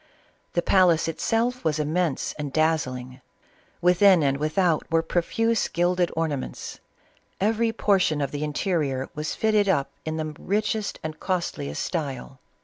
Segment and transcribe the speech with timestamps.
[0.53, 3.21] The palace itself was immense and dazzling;
[3.81, 6.79] within and without were pro fuse gilded ornaments.
[7.39, 12.39] Every portion of the interior was fitted up in the richest and costliest style.